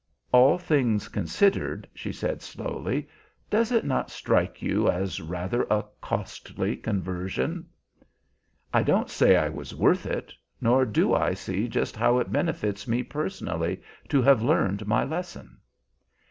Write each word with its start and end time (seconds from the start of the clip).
"All 0.31 0.57
things 0.57 1.09
considered," 1.09 1.87
she 1.93 2.11
said 2.11 2.41
slowly, 2.41 3.07
"does 3.51 3.71
it 3.71 3.85
not 3.85 4.09
strike 4.09 4.59
you 4.59 4.89
as 4.89 5.21
rather 5.21 5.61
a 5.69 5.83
costly 6.01 6.75
conversion?" 6.77 7.67
"I 8.73 8.81
don't 8.81 9.11
say 9.11 9.35
I 9.35 9.47
was 9.49 9.75
worth 9.75 10.07
it, 10.07 10.33
nor 10.59 10.85
do 10.85 11.13
I 11.13 11.35
see 11.35 11.67
just 11.67 11.95
how 11.95 12.17
it 12.17 12.31
benefits 12.31 12.87
me 12.87 13.03
personally 13.03 13.83
to 14.09 14.23
have 14.23 14.41
learned 14.41 14.87
my 14.87 15.03
lesson." 15.03 15.59